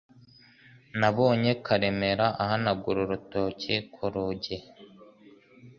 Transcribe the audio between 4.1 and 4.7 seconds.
rugi.